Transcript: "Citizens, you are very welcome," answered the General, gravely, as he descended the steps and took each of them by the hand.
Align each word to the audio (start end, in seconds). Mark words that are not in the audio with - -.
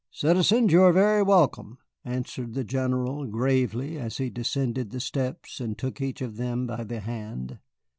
"Citizens, 0.09 0.71
you 0.71 0.81
are 0.81 0.91
very 0.91 1.21
welcome," 1.21 1.77
answered 2.03 2.55
the 2.55 2.63
General, 2.63 3.27
gravely, 3.27 3.99
as 3.99 4.17
he 4.17 4.31
descended 4.31 4.89
the 4.89 4.99
steps 4.99 5.59
and 5.59 5.77
took 5.77 6.01
each 6.01 6.23
of 6.23 6.37
them 6.37 6.65
by 6.65 6.83
the 6.83 7.01
hand. 7.01 7.59